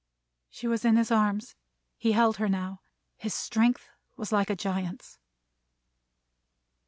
She 0.49 0.67
was 0.67 0.83
in 0.83 0.95
his 0.95 1.11
arms. 1.11 1.55
He 1.95 2.13
held 2.13 2.37
her 2.37 2.49
now. 2.49 2.81
His 3.17 3.35
strength 3.35 3.87
was 4.17 4.31
like 4.31 4.49
a 4.49 4.55
giant's. 4.55 5.19